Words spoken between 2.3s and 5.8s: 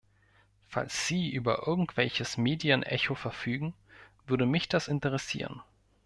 Medienecho verfügen, würde mich das interessieren.